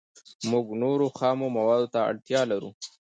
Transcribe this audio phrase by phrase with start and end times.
[0.51, 2.69] موږ نورو خامو موادو ته اړتیا لرو